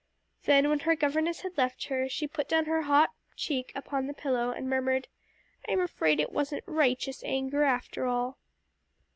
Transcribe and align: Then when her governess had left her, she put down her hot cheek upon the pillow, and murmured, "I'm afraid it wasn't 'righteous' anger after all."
Then 0.45 0.67
when 0.67 0.79
her 0.79 0.95
governess 0.95 1.41
had 1.41 1.59
left 1.59 1.83
her, 1.83 2.09
she 2.09 2.25
put 2.25 2.49
down 2.49 2.65
her 2.65 2.81
hot 2.81 3.11
cheek 3.35 3.71
upon 3.75 4.07
the 4.07 4.15
pillow, 4.15 4.49
and 4.49 4.67
murmured, 4.67 5.07
"I'm 5.69 5.79
afraid 5.79 6.19
it 6.19 6.31
wasn't 6.31 6.63
'righteous' 6.65 7.23
anger 7.23 7.61
after 7.61 8.07
all." 8.07 8.39